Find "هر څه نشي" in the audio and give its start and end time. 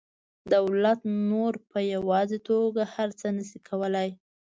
2.93-3.59